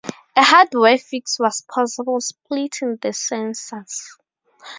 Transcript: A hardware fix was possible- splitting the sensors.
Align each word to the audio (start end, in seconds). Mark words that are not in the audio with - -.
A 0.35 0.43
hardware 0.43 0.97
fix 0.97 1.37
was 1.37 1.61
possible- 1.61 2.19
splitting 2.21 2.97
the 3.03 3.09
sensors. 3.09 4.17